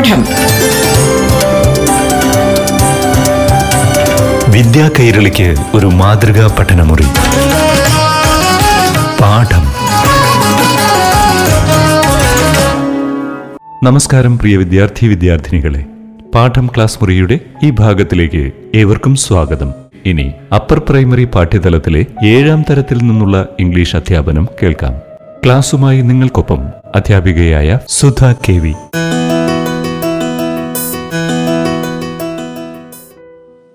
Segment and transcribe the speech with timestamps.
[0.00, 0.24] പാഠം.
[4.52, 7.02] വിദ്യാ കൈരളിക്ക് ഒരു മാതൃകാ പഠനമുറി.
[9.20, 9.64] പാഠം.
[13.84, 15.84] നമസ്കാരം പ്രിയ വിദ്യാർത്ഥി വിദ്യാർത്ഥിനികളെ.
[16.34, 19.72] പാഠം ക്ലാസ് മുറിയുടെ ഈ ഭാഗത്തിലേക്ക് ഏവർക്കും സ്വാഗതം.
[20.06, 24.94] ഇനി അപ്പർ പ്രൈമറി പാഠ്യതലത്തിലെ ഏഴാം തരത്തിൽ നിന്നുള്ള ഇംഗ്ലീഷ് അധ്യാപനം കേൾക്കാം.
[25.44, 26.60] ക്ലാസുമായി നിങ്ങൾക്കൊപ്പം
[26.96, 28.72] അധ്യാപികയായ Sudha K V.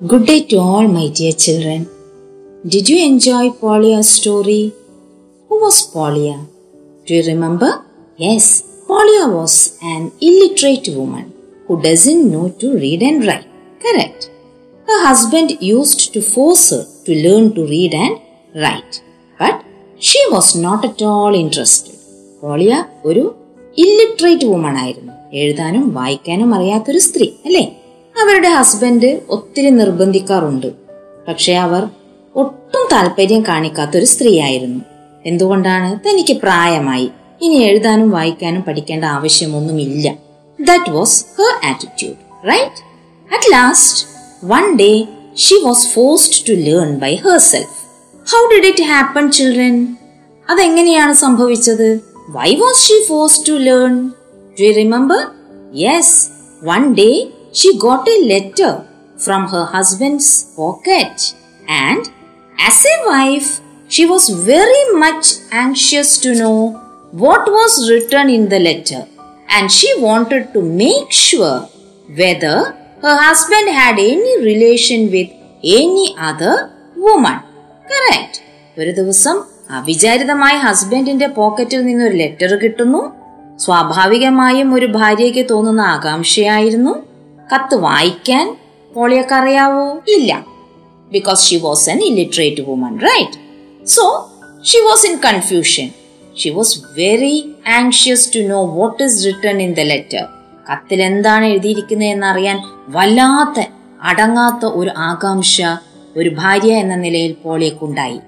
[0.07, 1.81] Good day to all, my dear children.
[2.67, 4.73] Did you enjoy Polia's story?
[5.49, 6.37] Who was Polia?
[7.07, 7.71] Do you remember?
[8.17, 11.27] Yes, Polia was an illiterate woman
[11.67, 13.49] who doesn't know to read and write.
[13.81, 14.31] Correct.
[14.87, 18.17] Her husband used to force her to learn to read and
[18.55, 19.03] write.
[19.39, 19.65] But
[19.99, 21.97] she was not at all interested.
[22.43, 22.75] പോളിയ
[23.09, 23.23] ഒരു
[23.83, 27.65] illiterate woman ആയിരുന്നു എഴുതാനും വായിക്കാനും അറിയാത്തൊരു സ്ത്രീ അല്ലേ
[28.22, 30.68] അവരുടെ husband ഒത്തിരി നിർബന്ധിക്കാറുണ്ട്.
[31.28, 31.88] പക്ഷെ അവർ
[32.36, 34.80] ഒട്ടും താല്പര്യം കാണിക്കാത്തൊരു സ്ത്രീയായിരുന്നു.
[35.26, 36.10] എന്തുകൊണ്ടാണ്?
[36.10, 37.12] തനിക്ക് പ്രായമായി.
[37.42, 40.14] ഇനി എഴുതാനും വായിക്കാനും പഠിക്കേണ്ട ആവശ്യമൊന്നുമില്ല.
[40.60, 42.82] That was her attitude right
[43.34, 44.08] at last
[44.46, 47.86] one day she was forced to learn by herself
[48.32, 49.98] how did it happen children
[50.50, 52.02] അതെങ്ങനെയാണ് സംഭവിച്ചത്?
[52.30, 54.12] Why was she force to learn
[54.62, 55.28] do remember
[55.76, 56.30] yes
[56.64, 58.72] one day she got a letter
[59.18, 61.28] from her husband's pocket
[61.82, 62.06] and
[62.58, 63.52] as a wife
[63.90, 65.32] she was very much
[65.64, 66.54] anxious to know
[67.16, 69.02] what was written in the letter
[69.50, 71.58] and she wanted to make sure
[72.10, 72.56] whether
[73.04, 75.30] her husband had any relation with
[75.80, 76.56] any other
[77.06, 77.38] woman.
[77.86, 78.34] Correct.
[78.78, 79.36] ഒരു ദിവസം
[79.72, 83.02] അവിചാരിതമായി ഹസ്ബൻഡിന്റെ പോക്കറ്റിൽ നിന്ന് ഒരു letter കിട്ടുന്നു
[83.66, 86.94] സ്വാഭാവികമായും ഒരു ഭാര്യയ്ക്ക് തോന്നുന്ന ആകാംക്ഷയായിരുന്നു
[87.54, 88.58] കത്ത് വായിക്കാൻ
[88.96, 90.46] പോളിയൊക്കെ അറിയാവോ ഇല്ല.
[91.12, 94.30] Because she was an illiterate woman right so
[94.64, 95.92] she was in confusion
[96.38, 100.26] she was very anxious to know what is written in the letter
[100.72, 103.68] കത്തിൽ എന്താണ് എഴുതിയിരിക്കുന്നത് എന്നറിയാൻ വല്ലാത്ത
[104.02, 105.62] അടങ്ങാത്ത ഒരു ആകാംക്ഷ
[106.18, 108.20] ഒരു ഭാര്യ എന്ന നിലയിൽ പോളിയക്കുണ്ടായി.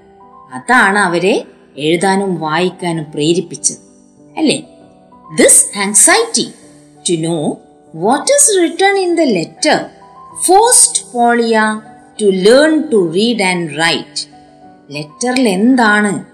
[0.52, 1.44] അതാണ് അവരെ
[1.76, 3.76] എഴുതാനും വായിക്കാനും പ്രേരിപ്പിച്ചത്.
[4.36, 4.62] അല്ലേ?
[5.36, 6.50] This anxiety
[7.10, 7.56] to know
[7.94, 9.84] what is written in the letter
[10.46, 11.80] forced Polya
[12.22, 14.28] to learn to read and write
[14.90, 16.24] ലെറ്ററിൽ എന്താണ്?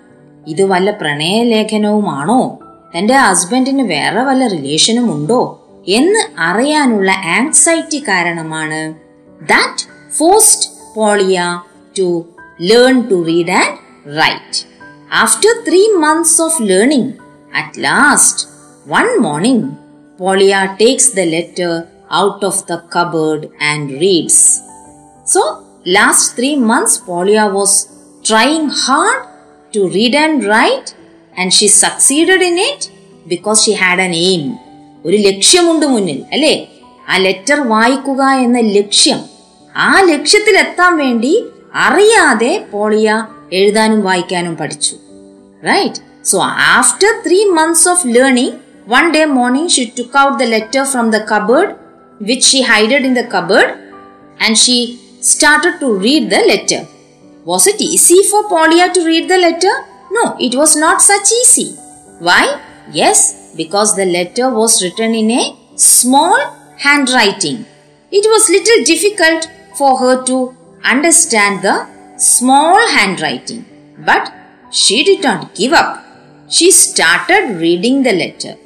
[0.47, 2.59] ഇത് വല്ല പ്രണയലേഖനവുമാണോ?
[2.99, 5.61] തന്റെ ഹസ്ബൻഡിന് വേറെ വല്ല റിലേഷനും ഉണ്ടോ?
[5.89, 8.95] എന്ന് അറിയാനുള്ള ആങ്സൈറ്റി കാരണമാണ്.
[9.43, 11.63] That forced Polya
[11.99, 12.25] to
[12.61, 13.79] learn to read and
[14.17, 14.67] write
[15.13, 17.15] after three months of learning
[17.57, 18.49] at last
[18.89, 19.84] one morning
[20.24, 21.72] പോളിയ takes the letter
[22.20, 24.44] out of the cupboard and reads
[25.26, 25.42] So,
[25.88, 27.74] last three months, Polia was
[28.26, 29.20] trying hard
[29.74, 30.88] to read and write,
[31.36, 32.82] and she succeeded in it
[33.26, 34.46] because she had an aim.
[35.06, 36.56] ഒരു ലക്ഷ്യമുണ്ട് മുന്നിൽ അല്ലേ
[37.08, 39.20] ആ letter വായിക്കുക എന്ന ലക്ഷ്യം
[39.76, 41.34] ആ ലക്ഷ്യത്തിൽ എത്താൻ വേണ്ടി
[41.86, 43.10] അറിയാതെ പോളിയ
[43.60, 44.96] എഴുതാനും വായിക്കാനും പഠിച്ചു
[45.64, 46.02] right
[46.32, 46.40] so
[46.78, 51.25] after three months of learning one day morning, she took out the letter from the
[51.25, 51.79] cupboard,
[52.21, 53.79] which she hided in the cupboard,
[54.39, 56.87] and she started to read the letter.
[57.47, 59.73] Was it easy for Polya to read the letter?
[60.11, 61.73] No, it was not such easy.
[62.19, 62.61] Why?
[62.93, 66.37] Yes, because the letter was written in a small
[66.77, 67.65] handwriting.
[68.11, 71.87] It was little difficult for her to understand the
[72.19, 73.65] small handwriting.
[73.99, 74.31] But
[74.71, 76.05] she did not give up.
[76.51, 78.57] She started reading the letter.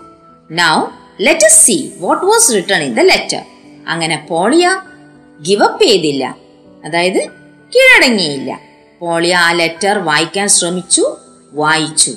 [0.52, 0.84] Now,
[1.20, 3.42] let see what was was in the letter
[3.88, 4.80] അങ്ങനെ പോളിയ
[5.42, 6.36] give up ചെയ്തില്ല.
[6.84, 7.26] അതായത്
[7.76, 8.60] കീഴടങ്ങിയില്ല.
[9.00, 11.16] പോളിയ ആ letter വായിക്കാൻ ശ്രമിച്ചു
[11.52, 12.10] വായിച്ചു.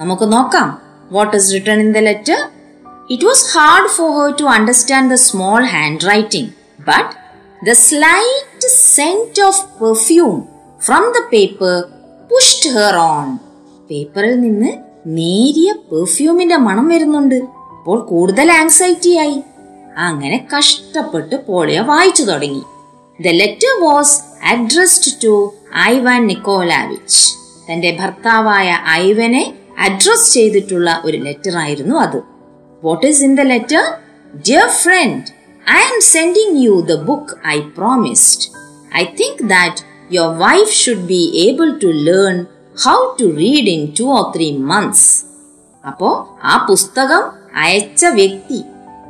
[0.00, 0.82] നമുക്ക് നോക്കാം.
[1.12, 2.48] What is written in the letter
[3.10, 5.64] it was hard for her to understand the small
[6.08, 6.50] handwriting
[6.80, 7.10] but
[7.66, 10.42] the slight scent of perfume
[10.80, 11.84] from the paper
[12.30, 13.38] pushed her on
[13.90, 14.72] പേപ്പറിൽ നിന്ന്
[15.06, 17.63] നേരിയ പെർഫ്യൂമിന്റെ മണം വരുന്നുണ്ട്.
[17.84, 19.42] അപ്പോൾ കൂടുതൽ ആങ്സൈറ്റി ആയി.
[19.96, 22.62] അങ്ങനെ കഷ്ടപ്പെട്ട് പോളിയ വായിച്ചു തുടങ്ങി.
[23.22, 27.20] The letter was addressed to Ivan Nikolaevich
[27.66, 32.22] തന്റെ ഭർത്താവായ ഐവനെ അഡ്രസ് ചെയ്തിട്ടുള്ള ഒരു ലെറ്റർ ആയിരുന്നു അത്.
[32.84, 33.84] What is in the letter
[34.48, 35.24] dear friend
[35.70, 38.48] I am sending you the book I promised
[38.96, 39.80] I think that
[40.14, 42.46] your wife should be able to learn
[42.84, 45.24] how to read in two or three months
[45.86, 48.64] അപ്പോ ആ പുസ്തകം അയച്ച വ്യക്തി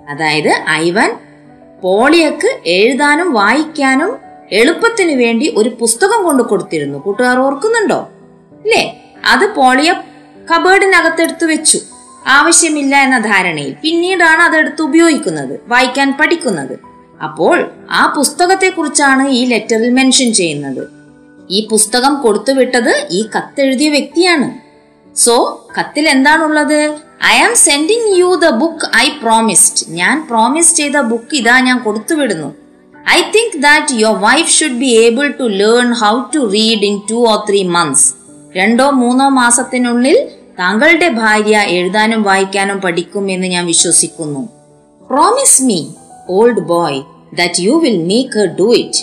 [0.09, 1.11] അതായത് Ivan
[1.83, 4.19] പോളിയക്ക് എഴുതാനും വായിക്കാനും
[4.53, 6.99] എളുപ്പത്തിന് വേണ്ടി ഒരു പുസ്തകം കൊണ്ട് കൊടുത്തിരുന്നു.
[6.99, 8.09] കൂട്ടുകാർ ഓർക്കുന്നുണ്ടോ?
[8.53, 9.13] അല്ലേ?
[9.25, 10.03] അത് പോളിയ
[10.55, 11.81] കബേർഡിനകത്തെടുത്ത് വെച്ചു.
[12.27, 16.79] ആവശ്യമില്ല എന്ന ധാരണയിൽ പിന്നീടാണ് അതെടുത്ത് ഉപയോഗിക്കുന്നത് വായിക്കാൻ പഠിക്കുന്നത്.
[17.23, 20.89] അപ്പോൾ ആ പുസ്തകത്തെ കുറിച്ചാണ് ഈ ലെറ്ററിൽ മെൻഷൻ ചെയ്യുന്നത്.
[21.51, 24.64] ഈ പുസ്തകം കൊടുത്തുവിട്ടത് ഈ കത്തെഴുതിയ വ്യക്തിയാണ്.
[25.17, 25.35] സോ
[25.79, 26.81] കത്തിൽ എന്താണുള്ളത്?
[27.25, 32.55] I am sending you the book I promised ഞാൻ പ്രോമിസ് ചെയ്ത ബുക്ക് ഇതാ ഞാൻ കൊടുത്തുവിടുന്നു.
[33.09, 37.15] I think that your wife should be able to learn how to read in two
[37.15, 38.15] or three months
[38.57, 40.29] രണ്ടോ മൂന്നോ മാസത്തിനുള്ളിൽ
[40.59, 44.49] താങ്കളുടെ ഭാര്യ എഴുതാനും വായിക്കാനും പഠിക്കും എന്ന് ഞാൻ വിശ്വസിക്കുന്നു.
[45.11, 45.87] Promise me
[46.29, 47.03] old boy
[47.35, 49.03] that you will make do it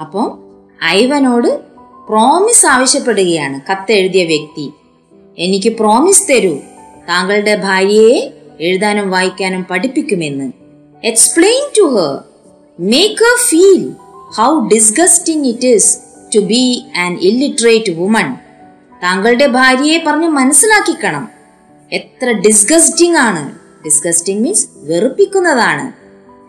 [0.00, 0.38] അപ്പം
[0.84, 1.60] ഐവനോട്
[2.08, 4.66] പ്രോമിസ് ആവശ്യപ്പെടുകയാണ് കത്തെഴുതിയ വ്യക്തി.
[5.38, 6.58] എനിക്ക് പ്രോമിസ് തരൂ.
[7.08, 10.52] താങ്കളുടെ ഭാര്യയെ എഴുതാനും വായിക്കാനും പഠിപ്പിക്കുമെന്ന്.
[11.04, 12.22] Explain to her
[12.80, 15.98] make her feel how disgusting it is
[16.34, 18.34] to be an illiterate woman
[19.02, 21.28] താങ്കളുടെ ഭാര്യയെ പറഞ്ഞ് മനസ്സിലാക്കിക്കണം.
[21.92, 23.54] എത്ര ഡിസ്ഗസ്റ്റിംഗ് ആണ്.
[23.84, 25.92] Disgusting means വെറുപ്പിക്കുന്നതാണ്.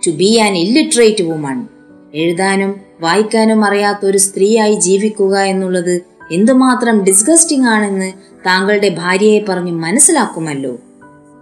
[0.08, 1.68] To be an illiterate woman
[2.14, 8.14] എഴുതാനും വായിക്കാനും അറിയാത്ത ഒരു സ്ത്രീയായി ജീവിക്കുക എന്നുള്ളത് എന്തുമാത്രം ഡിസ്ഗസ്റ്റിംഗ് ആണെന്ന്
[8.46, 10.78] താങ്കളുടെ ഭാര്യയെ പറഞ്ഞ് മനസ്സിലാക്കുമല്ലോ.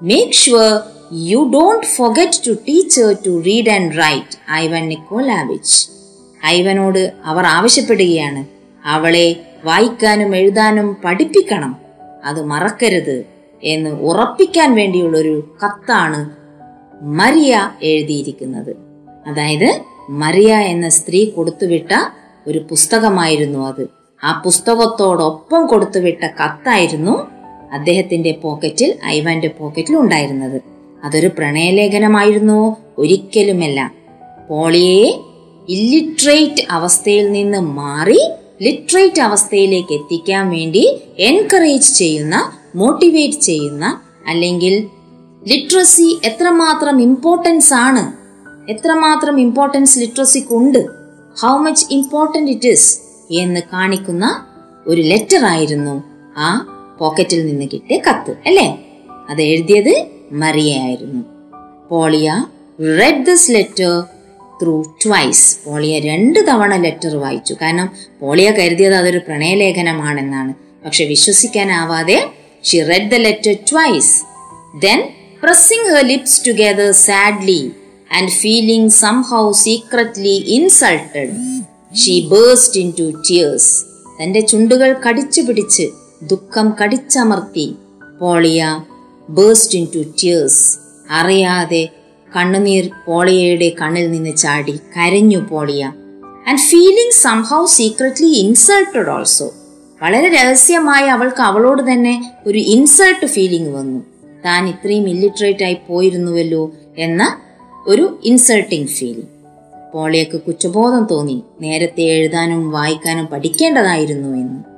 [0.01, 0.79] Make sure
[1.13, 5.87] you don't forget to teach her to read and write Ivan Nikolaevich
[6.45, 8.45] ഐവനോട് അവർ ആവശ്യപ്പെടുകയാണ്.
[8.85, 11.75] അവളെ വായിക്കാനും എഴുതാനും പഠിപ്പിക്കണം.
[12.25, 13.23] അത് മറക്കരുത്
[13.63, 16.29] എന്ന് ഉറപ്പിക്കാൻ വേണ്ടിയുള്ളൊരു കത്താണ്
[17.01, 18.75] മരിയ എഴുതിയിരിക്കുന്നത്.
[19.27, 22.09] അതായത് മറിയ എന്ന സ്ത്രീ കൊടുത്തുവിട്ട
[22.47, 24.02] ഒരു പുസ്തകമായിരുന്നു അത്.
[24.23, 27.27] ആ പുസ്തകത്തോടൊപ്പം കൊടുത്തുവിട്ട കത്തായിരുന്നു
[27.73, 30.61] അദ്ദേഹത്തിന്റെ പോക്കറ്റിൽ ഐവാന്റെ പോക്കറ്റിൽ ഉണ്ടായിരുന്നത്.
[31.03, 33.93] അതൊരു പ്രണയലേഖനമായിരുന്നു ഒരിക്കലുമല്ല.
[34.49, 35.21] പോളിയെ
[35.69, 38.29] ഇല്ലിട്രേറ്റ് അവസ്ഥയിൽ നിന്ന് മാറി
[38.61, 44.87] ലിറ്ററേറ്റ് അവസ്ഥയിലേക്ക് എത്തിക്കാൻ വേണ്ടി എൻകറേജ് ചെയ്യുന്ന മോട്ടിവേറ്റ് ചെയ്യുന്ന അല്ലെങ്കിൽ
[45.47, 48.03] ലിറ്ററസി എത്രമാത്രം ഇമ്പോർട്ടൻസ് ആണ്
[48.71, 50.85] എത്രമാത്രം importance ലിറ്ററസിക്കുണ്ട്
[51.41, 54.45] how much important it is എന്ന് കാണിക്കുന്ന
[54.87, 56.03] ഒരു ലെറ്റർ ആയിരുന്നു
[56.37, 56.67] ആ
[56.99, 58.85] പോക്കറ്റിൽ നിന്ന് കിട്ടിയ കത്ത് അല്ലേ?
[59.29, 61.23] അത് എഴുതിയത് മറിയയായിരുന്നു.
[61.89, 62.45] Polya
[62.79, 64.03] read this letter
[64.61, 67.55] through twice Polya രണ്ട് തവണ ലെറ്റർ വായിച്ചു.
[67.61, 67.89] കാരണം
[68.21, 70.53] പോളിയ കരുതിയത് അതൊരു പ്രണയലേഖനമാണെന്നാണ്.
[70.85, 72.29] പക്ഷെ വിശ്വസിക്കാനാവാതെ
[72.63, 74.23] she read the letter twice
[74.79, 75.09] then
[75.43, 77.71] pressing her lips together sadly
[78.15, 81.63] and feeling somehow secretly insulted
[81.95, 83.85] she burst into tears
[84.19, 85.89] തന്റെ ചുണ്ടുകൾ കടിച്ചു പിടിച്ച്
[86.23, 87.75] ദുഃഖം കടിച്ചമർത്തി.
[88.21, 88.61] Polya
[89.29, 90.77] burst into tears
[91.11, 91.89] അറിയാതെ
[92.35, 95.83] കണ്ണുനീർ പോളിയയുടെ കണ്ണിൽ നിന്ന് ചാടി കരഞ്ഞു Polya.
[96.47, 99.47] And feeling somehow secretly insulted also
[100.01, 102.15] വളരെ രഹസ്യമായി അവൾക്ക് അവളോട് തന്നെ
[102.47, 103.99] ഒരു ഇൻസൾട്ട് ഫീലിംഗ് വന്നു.
[104.45, 107.23] താൻ ഇത്രയും ഇല്ലിറ്ററേറ്റ് ആയി പോയിരുന്നുവല്ലോ എന്ന
[107.87, 109.32] ഒരു ഇൻസൾട്ടിങ് ഫീലിംഗ്
[109.93, 111.43] പോളിയക്ക് കുറ്റബോധം തോന്നി.
[111.61, 114.73] നേരത്തെ എഴുതാനും വായിക്കാനും പഠിക്കേണ്ടതായിരുന്നു എന്ന്.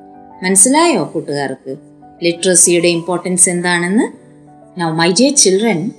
[0.45, 1.75] മനസ്സിലായോ കൂട്ടുകാർക്ക്?
[2.23, 4.25] ലിറ്ററസിയുടെ ഇമ്പോർട്ടൻസ് എന്താണെന്ന്?
[4.79, 5.91] Now my dear children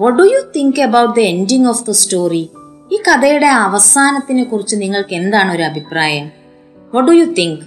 [0.00, 2.50] what do you think about the ending of the story
[2.92, 6.30] ഈ കഥയുടെ അവസാനത്തിനെ കുറിച്ച് നിങ്ങൾക്ക് എന്താണ് ഒരു അഭിപ്രായം?
[6.94, 7.60] വട്ട് ഡു യു തിങ്ക്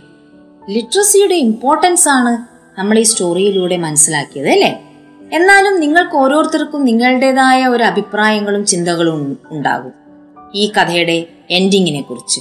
[0.69, 2.37] ലിറ്ററസിയുടെ ഇമ്പോർട്ടൻസ് ആണ്
[2.79, 4.83] നമ്മൾ ഈ സ്റ്റോറിയിലൂടെ മനസ്സിലാക്കിയത് അല്ലേ?
[5.33, 10.02] എന്നാലും നിങ്ങൾക്ക് ഓരോരുത്തർക്കും നിങ്ങളുടേതായ ഒരു അഭിപ്രായങ്ങളും ചിന്തകളും ഉണ്ടാകും.
[10.55, 12.39] ഈ കഥയുടെ എൻഡിങ്ങിനെ കുറിച്ച്.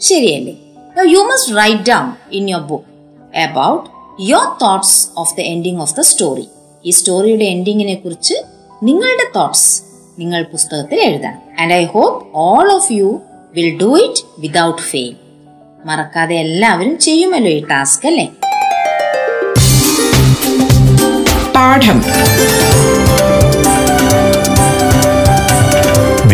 [0.00, 0.54] ശരിയല്ലേ?
[1.12, 2.84] You must write down in your book
[3.38, 3.90] about
[4.22, 6.48] your thoughts of the ending of the story
[6.84, 8.34] ഈ സ്റ്റോറിയുടെ എൻഡിങ്ങിനെ കുറിച്ച്
[8.82, 9.82] നിങ്ങളുടെ തോട്ട്സ്
[10.18, 11.60] നിങ്ങൾ പുസ്തകത്തിൽ എഴുതണം.
[11.60, 13.20] And I hope all of you
[13.54, 15.16] will do it without fail
[15.84, 18.26] മറക്കാതെ എല്ലാവരും ചെയ്യുമല്ലോ ഈ ടാസ്ക് അല്ലേ?
[21.52, 22.02] പാഠം.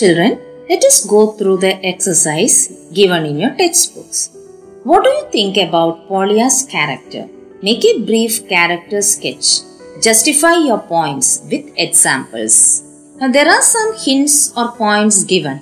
[0.00, 2.54] Children, let us go through the exercise
[2.98, 4.30] given in your textbooks.
[4.82, 7.28] What do you think about Polia's character?
[7.60, 9.48] Make a brief character sketch.
[10.02, 12.82] Justify your points with examples.
[13.20, 15.60] Now, there are some hints or points given.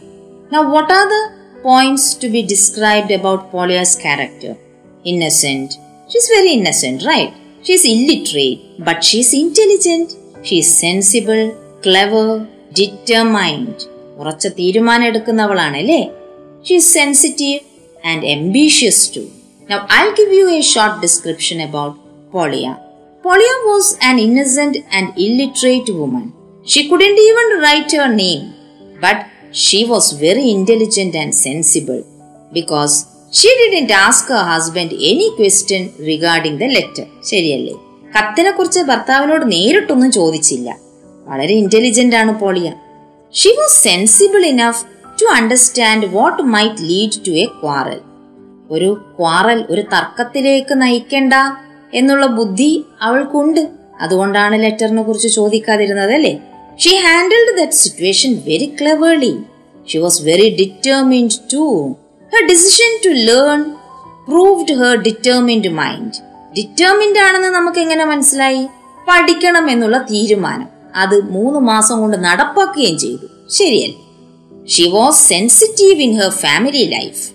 [0.53, 1.25] Now, what are the
[1.65, 4.57] points to be described about Polia's character?
[5.03, 5.75] Innocent.
[6.09, 7.35] She's very innocent, right?
[7.65, 10.15] She's illiterate, but she's intelligent.
[10.47, 11.45] She's sensible,
[11.83, 13.89] clever, determined.
[14.19, 16.09] ഉറച്ച തീരുമാനം എടുക്കുന്നവളാണ് അല്ലേ
[16.69, 17.59] she's sensitive
[18.07, 19.23] and ambitious too
[19.69, 21.97] now I give you a short description about
[22.33, 22.75] Polya
[23.25, 26.25] Polya was an innocent and illiterate woman
[26.67, 28.41] she couldn't even write your name
[29.01, 29.23] but
[29.55, 32.03] she was very intelligent and sensible
[32.53, 32.97] because
[33.33, 37.75] she didn't ask husband any question regarding the letter ശരിയല്ലേ?
[38.19, 40.69] കത്തിനെ കുറിച്ച് ഭർത്താവിനോട് നേരിട്ടൊന്നും ചോദിച്ചില്ല.
[41.27, 42.69] വളരെ intelligent ആണ് Polya.
[43.33, 44.85] She was sensible enough
[45.23, 48.01] to understand what might lead to a quarrel
[48.71, 51.35] ഒരു quarrel ഒരു തർക്കത്തിലേക്ക് നയിക്കണ്ട
[51.95, 53.69] എന്നുള്ള ബുദ്ധി അവൾക്കുണ്ട്.
[54.01, 56.41] അതുകൊണ്ടാണ് ലെറ്ററിനെ കുറിച്ച് ചോദിക്കാതിരുന്നത് അല്ലേ?
[56.77, 59.39] She handled that situation very cleverly
[59.93, 61.95] she was very determined to
[62.35, 63.65] her decision to learn
[64.29, 66.19] proved her determined mind
[66.59, 68.67] determined ആണെന്ന് നമുക്ക് എങ്ങനെ മനസ്സിലായി?
[69.09, 70.78] പഠിക്കണം എന്നുള്ള തീരുമാനം.
[70.97, 73.49] അത് മൂന്ന് മാസം കൊണ്ട് നടപ്പാക്കുകയും ചെയ്തു.
[73.51, 74.67] ശരിയല്ലേ?
[74.67, 77.31] She was sensitive in her family life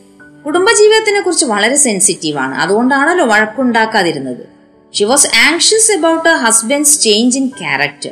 [0.45, 2.55] കുടുംബജീവിതത്തിനെ കുറിച്ച് വളരെ സെൻസിറ്റീവ് ആണ്.
[2.55, 4.53] അതുകൊണ്ടാണല്ലോ വഴക്കുണ്ടാക്കാതിരുന്നത്.
[4.93, 8.12] She was anxious about her husband's change in character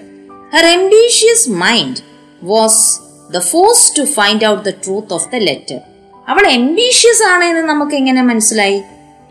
[0.55, 1.98] her ambitious mind
[2.43, 3.00] was
[3.33, 5.79] the force to find out the truth of the letter
[6.27, 8.81] അവൾ ambitious ആണ് എന്ന് നമുക്ക് എങ്ങനെ മനസ്സിലായി?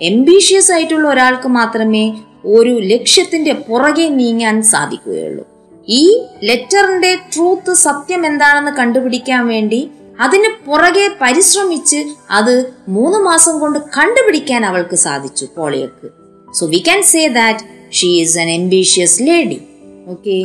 [0.03, 2.15] എംബീഷ്യസ് ആയിട്ടുള്ള ഒരാൾക്ക് മാത്രമേ
[2.45, 5.49] ഒരു ലക്ഷ്യത്തിന്റെ പുറകെ നീങ്ങാൻ സാധിക്കുകയുള്ളൂ.
[5.89, 6.03] ഈ
[6.43, 9.81] ലെറ്ററിന്റെ ട്രൂത്ത് സത്യം എന്താണെന്ന് കണ്ടുപിടിക്കാൻ വേണ്ടി
[10.21, 12.55] അതിന് പുറകെ പരിശ്രമിച്ച് അത്
[12.89, 16.09] മൂന്ന് മാസം കൊണ്ട് കണ്ടുപിടിക്കാൻ അവൾക്ക് സാധിച്ചു പോളിയക്ക്.
[16.55, 19.59] So we can say that she is an ambitious lady
[20.07, 20.37] okay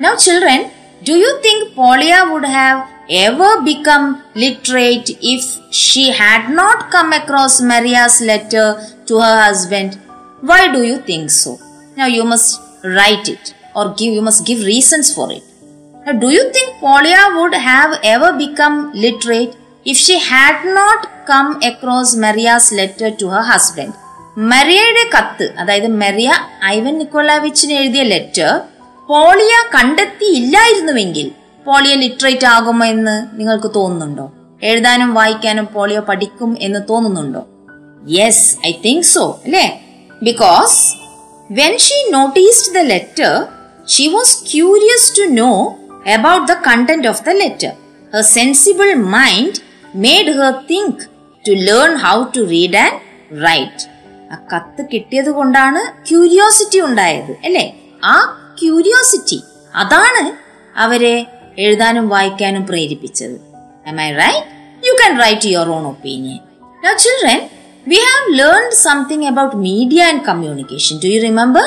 [0.00, 0.62] now children
[1.08, 4.02] do you think Polya would have ever become
[4.36, 5.48] literate if
[5.82, 8.66] she had not come across Maria's letter
[9.10, 9.96] to her husband
[10.44, 11.52] why do you think so
[11.98, 12.58] now you must
[12.98, 15.44] write it or give you must give reasons for it.
[16.06, 19.52] Now, do you think Polia would have ever become literate
[19.86, 23.92] if she had not come across Maria's letter to her husband?
[24.50, 26.28] മരിയയുടെ കത്ത് അതായത് Maria
[26.66, 28.52] Ivan നിക്കോളാവിച്ചിന് എഴുതിയ letter
[29.08, 31.26] പോളിയ കണ്ടെത്തിയില്ലായിരുന്നുവെങ്കിൽ
[31.66, 34.26] പോളിയ literate ആകുമോ എന്ന് നിങ്ങൾക്ക് തോന്നുന്നുണ്ടോ
[34.62, 37.42] എഴുതാനും വായിക്കാനും പോളിയോ പഠിക്കും എന്ന് തോന്നുന്നുണ്ടോ
[38.16, 39.66] യെസ് ഐ തിങ്ക് സോ അല്ലേ
[40.22, 40.76] because
[41.50, 43.32] when she noticed the letter
[43.85, 45.55] she was curious to know
[46.15, 47.73] about the content of the letter.
[48.13, 49.55] Her sensible mind
[50.05, 50.95] made her think
[51.45, 52.95] to learn how to read and
[53.43, 53.79] write.
[54.33, 57.65] ആ കത്ത് കിട്ടിയത് കൊണ്ടാണ് curiosity ഉണ്ടായത് അല്ലേ
[58.13, 58.15] ആ
[58.61, 59.39] curiosity
[59.81, 60.23] അതാണ്
[60.85, 61.15] അവരെ
[61.65, 63.37] എഴുതാനും വായിക്കാനും പ്രേരിപ്പിച്ചത്
[63.89, 64.45] Am I right?
[64.85, 66.39] You can write your own opinion.
[66.83, 67.37] Now, children,
[67.91, 70.99] we have learned something about media and communication.
[71.03, 71.63] Do you remember?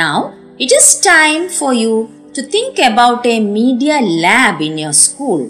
[0.00, 0.14] Now,
[0.63, 1.93] it is time for you
[2.35, 5.41] to think about a media lab in your school.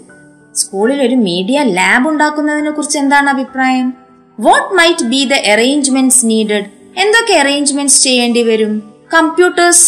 [0.54, 3.86] സ്കൂളിൽ ഒരു media lab ഉണ്ടാക്കുന്നതിനെ കുറിച്ച് എന്താണ് അഭിപ്രായം?
[4.38, 6.68] What might be the arrangements needed
[7.02, 8.72] എന്തൊക്കെ arrangements ചെയ്യേണ്ടി വരും?
[9.14, 9.86] Computers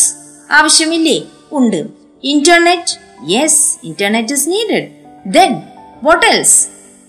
[0.51, 1.19] ആവശ്യമില്ലേ?
[1.53, 1.81] ഉണ്ട്.
[2.25, 2.95] Internet
[3.35, 4.89] yes internet is needed
[5.39, 5.53] then
[6.03, 6.57] what else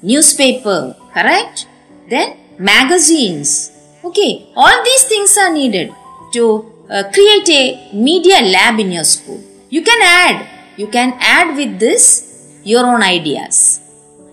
[0.37, 0.79] newspaper
[1.17, 1.63] correct
[2.11, 2.29] then
[2.71, 3.55] magazines
[4.03, 4.27] okay
[4.65, 5.91] all these things are needed
[6.37, 6.45] to
[6.89, 9.41] uh, create a media lab in your school.
[9.69, 10.47] You can add,
[10.77, 13.81] you can add with this your own ideas.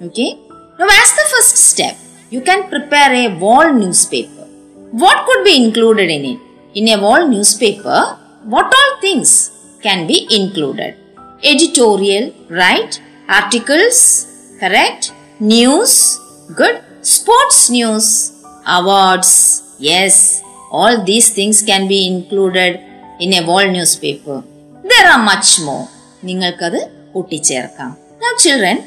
[0.03, 0.39] Okay.
[0.79, 1.97] Now, as the first step,
[2.31, 4.47] you can prepare a wall newspaper.
[4.93, 6.41] What could be included in it?
[6.75, 9.51] In a wall newspaper, what all things
[9.83, 10.97] can be included?
[11.43, 13.01] Editorial, right?
[13.29, 15.13] Articles, correct?
[15.39, 16.19] News,
[16.55, 16.83] good.
[17.03, 22.80] Sports news, awards, yes, all these things can be included
[23.20, 24.44] in a wall newspaper.
[24.92, 25.86] There are much more.
[26.30, 26.82] നിങ്ങൾക്കത്
[27.14, 27.92] കൂട്ടിച്ചേർക്കാം
[28.24, 28.78] Now children,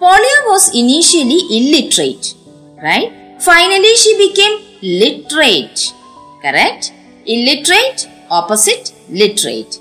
[0.00, 2.26] Polia was initially illiterate,
[2.86, 3.10] right?
[3.46, 4.54] Finally she became
[5.02, 5.80] literate,
[6.44, 6.84] correct?
[7.34, 8.02] Illiterate,
[8.38, 8.86] opposite
[9.20, 9.74] literate.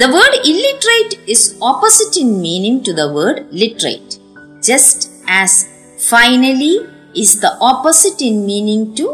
[0.00, 4.12] The word illiterate is opposite in meaning to the word literate,
[4.70, 4.98] just
[5.40, 5.52] as
[6.12, 6.74] finally
[7.22, 9.06] is the opposite in meaning to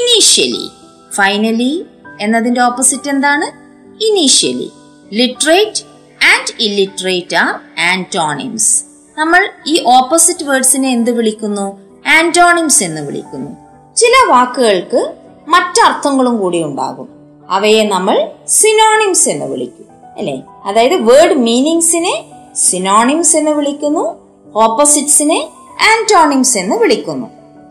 [0.00, 0.68] initially.
[1.17, 1.85] Finally
[2.21, 3.67] എന്നതിന്റെ opposite എന്താണ്?
[4.03, 4.71] Initially
[5.13, 5.83] literate
[6.25, 8.83] and illiterate are antonyms
[9.17, 11.77] നമ്മൾ ഈ opposite വേർഡ്സിനെ എന്ത് വിളിക്കുന്നു?
[12.07, 13.51] Antonyms എന്ന് വിളിക്കുന്നു.
[13.95, 15.13] ചില വാക്കുകൾക്ക്
[15.47, 17.09] മറ്റർത്ഥങ്ങളും കൂടി ഉണ്ടാകും.
[17.49, 19.85] അവയെ നമ്മൾ സിനോണിംസ് എന്ന് വിളിക്കും.
[20.17, 20.41] അല്ലെ?
[20.65, 24.27] അതായത് വേർഡ് മീനിങ്സിനെ സിനോണിംസ് എന്ന് വിളിക്കുന്നു.
[24.55, 27.27] ഓപ്പോസിറ്റ്സിനെ ആന്റോണിംസ് എന്ന് വിളിക്കുന്നു.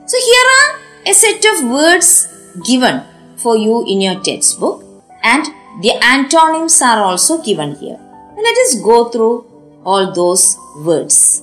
[0.07, 2.27] So here are a set of words
[2.71, 3.01] given
[3.37, 4.83] for you in your textbook
[5.23, 5.47] and
[5.83, 7.99] the antonyms are also given here.
[8.37, 9.45] Let us go through
[9.85, 11.43] all those words.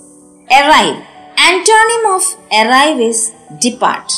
[0.52, 1.04] Arrive.
[1.38, 4.12] Antonym of arrive is depart.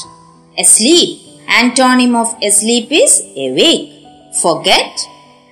[0.57, 1.19] Asleep.
[1.47, 3.91] Antonym of asleep is awake.
[4.41, 4.99] Forget.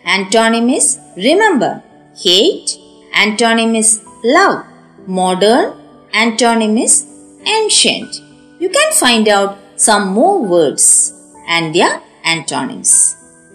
[0.05, 1.83] Antonym is remember.
[2.15, 2.77] Hate.
[3.15, 4.65] Antonym is love.
[5.07, 5.73] Modern.
[6.13, 7.05] Antonym is
[7.45, 8.15] ancient.
[8.59, 11.13] You can find out some more words
[11.47, 12.01] and their
[12.34, 12.92] antonyms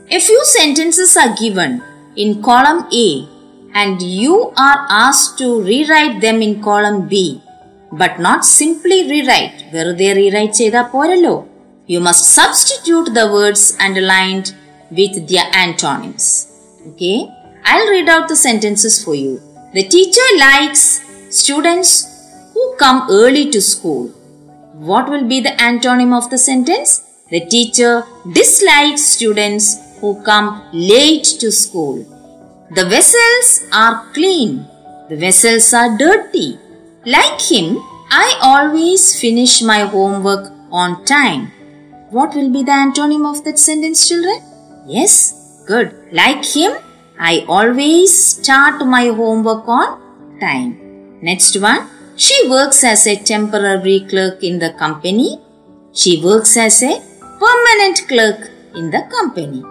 [0.09, 1.71] a few sentences are given
[2.23, 3.09] in column a
[3.81, 7.21] and you are asked to rewrite them in column b
[7.91, 11.35] but not simply rewrite വെറുതെ rewrite ചെയ്താൽ പോരല്ലോ
[11.89, 14.49] you must substitute the words underlined
[14.99, 16.29] with their antonyms
[16.89, 17.13] okay
[17.75, 19.33] I read out the sentences for you
[19.77, 20.87] the teacher likes
[21.39, 21.95] students
[22.57, 24.01] who come early to school
[24.81, 26.91] what will be the antonym of the sentence?
[27.30, 32.06] The teacher dislikes students who come late to school.
[32.70, 34.66] The vessels are clean.
[35.10, 36.58] The vessels are dirty.
[37.04, 37.78] Like him,
[38.10, 41.52] I always finish my homework on time.
[42.10, 44.40] What will be the antonym of that sentence, children?
[44.86, 45.94] Yes, good.
[46.10, 46.72] Like him,
[47.20, 51.20] I always start my homework on time.
[51.20, 51.88] Next one.
[52.16, 55.40] She works as a temporary clerk in the company.
[55.92, 57.02] She works as a
[57.44, 59.62] permanent clerk in the company.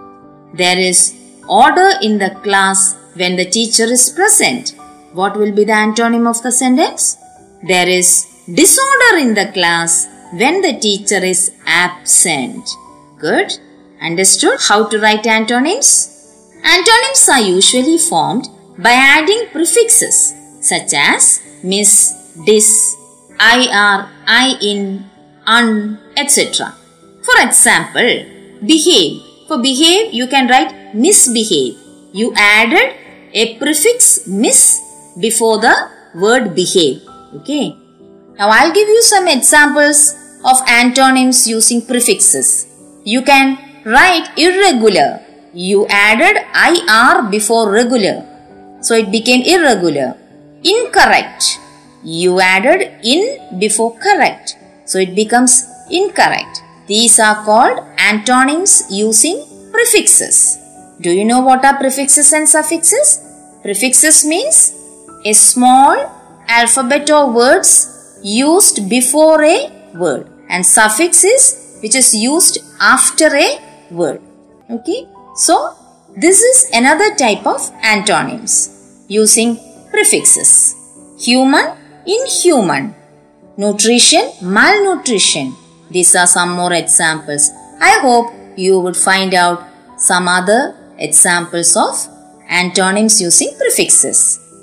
[0.54, 1.14] There is
[1.48, 4.74] order in the class when the teacher is present.
[5.12, 7.16] What will be the antonym of the sentence?
[7.66, 8.26] There is
[8.60, 12.68] disorder in the class when the teacher is absent.
[13.18, 13.58] Good.
[14.00, 15.90] Understood how to write antonyms?
[16.64, 18.48] Antonyms are usually formed
[18.78, 22.14] by adding prefixes such as miss,
[22.46, 22.96] dis,
[23.40, 24.08] ir,
[24.60, 25.04] in,
[25.46, 26.74] un, etc.
[27.28, 28.24] For example,
[28.64, 29.20] behave.
[29.48, 31.76] For behave, you can write misbehave.
[32.12, 32.94] You added
[33.34, 34.80] a prefix mis
[35.20, 35.74] before the
[36.14, 37.02] word behave.
[37.36, 37.76] Okay.
[38.38, 42.66] Now I'll give you some examples of antonyms using prefixes.
[43.04, 45.20] You can write irregular.
[45.52, 48.24] You added ir before regular.
[48.80, 50.16] So it became irregular.
[50.64, 51.58] Incorrect.
[52.02, 54.56] You added in before correct.
[54.86, 56.62] So it becomes incorrect.
[56.88, 60.58] These are called antonyms using prefixes.
[61.00, 63.20] Do you know what are prefixes and suffixes?
[63.62, 64.74] Prefixes means
[65.24, 65.96] a small
[66.48, 73.60] alphabet of words used before a word and suffix is which is used after a
[73.90, 74.20] word.
[74.70, 75.06] Okay.
[75.36, 75.74] So
[76.16, 79.58] this is another type of antonyms using
[79.90, 80.74] prefixes.
[81.18, 82.94] Human, inhuman.
[83.56, 85.54] Nutrition, malnutrition.
[85.91, 87.43] These are some more examples.
[87.81, 88.27] I hope
[88.57, 89.59] you would find out
[89.99, 90.61] some other
[90.99, 91.95] examples of
[92.61, 94.19] antonyms using prefixes.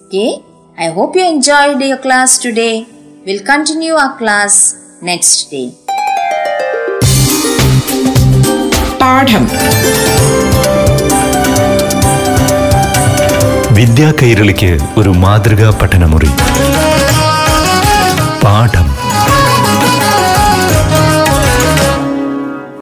[0.07, 0.31] Okay.
[0.79, 2.75] I hope you enjoyed your class today.
[3.27, 4.55] We'll continue our class
[5.03, 5.69] next day.
[9.01, 9.45] പാഠം
[13.79, 16.31] വിദ്യാ കൈരളിക്ക് ഒരു മാതൃകാ പഠനമുറി